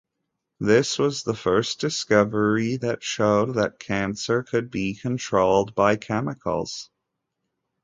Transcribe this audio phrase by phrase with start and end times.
[0.59, 6.89] This was the first discovery that showed that cancer could be controlled by chemicals.